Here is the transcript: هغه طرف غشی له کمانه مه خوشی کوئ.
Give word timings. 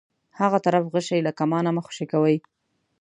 هغه 0.39 0.57
طرف 0.65 0.83
غشی 0.93 1.19
له 1.23 1.31
کمانه 1.39 1.69
مه 1.75 1.81
خوشی 1.85 2.05
کوئ. 2.11 2.35